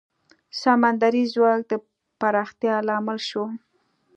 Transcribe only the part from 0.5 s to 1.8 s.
سمندري ځواک د